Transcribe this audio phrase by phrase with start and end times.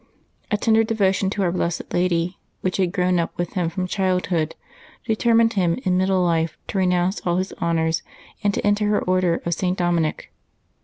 [0.49, 4.55] A tender devotion to our blessed Lady, which had grown up with him from childhood,
[5.05, 8.01] determined him in middle life to renounce all his honors
[8.43, 9.77] and to enter her Order of St.
[9.77, 10.29] Dom inic.